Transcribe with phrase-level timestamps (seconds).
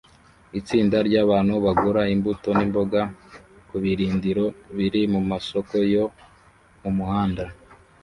[0.59, 3.01] Itsinda ryabantu bagura imbuto nimboga
[3.69, 4.45] kubirindiro
[4.77, 6.05] biri mumasoko yo
[6.81, 7.43] mumuhanda